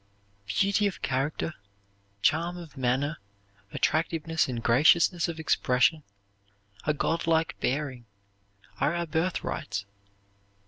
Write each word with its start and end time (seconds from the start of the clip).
Beauty 0.47 0.87
of 0.87 1.03
character, 1.03 1.53
charm 2.23 2.57
of 2.57 2.75
manner, 2.75 3.19
attractiveness 3.71 4.47
and 4.47 4.63
graciousness 4.63 5.27
of 5.27 5.39
expression, 5.39 6.01
a 6.85 6.93
godlike 6.95 7.53
bearing, 7.59 8.07
are 8.79 8.95
our 8.95 9.05
birthrights. 9.05 9.85